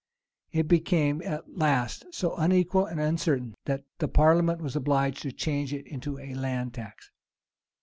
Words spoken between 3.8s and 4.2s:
the